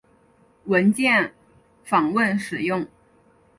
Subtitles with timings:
[0.65, 1.31] 文件
[1.83, 2.87] 访问使用。